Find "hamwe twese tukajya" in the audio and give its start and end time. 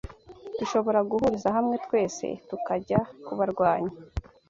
1.57-2.99